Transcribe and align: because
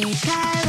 because 0.00 0.63